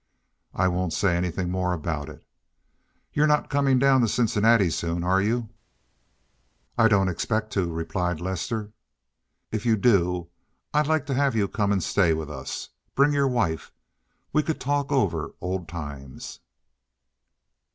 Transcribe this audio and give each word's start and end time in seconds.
I 0.55 0.67
won't 0.67 0.93
say 0.93 1.15
anything 1.15 1.51
more 1.51 1.73
about 1.73 2.09
it. 2.09 2.25
You're 3.13 3.27
not 3.27 3.51
coming 3.51 3.77
down 3.77 4.01
to 4.01 4.07
Cincinnati 4.07 4.71
soon, 4.71 5.03
are 5.03 5.21
you?" 5.21 5.49
"I 6.75 6.87
don't 6.87 7.07
expect 7.07 7.53
to," 7.53 7.71
replied 7.71 8.19
Lester. 8.19 8.71
"If 9.51 9.63
you 9.63 9.75
do 9.77 10.29
I'd 10.73 10.87
like 10.87 11.05
to 11.05 11.13
have 11.13 11.35
you 11.35 11.47
come 11.47 11.71
and 11.71 11.83
stay 11.83 12.15
with 12.15 12.31
us. 12.31 12.69
Bring 12.95 13.13
your 13.13 13.27
wife. 13.27 13.71
We 14.33 14.41
could 14.41 14.59
talk 14.59 14.91
over 14.91 15.35
old 15.39 15.67
times." 15.67 16.39